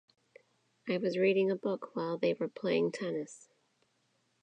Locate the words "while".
1.93-2.17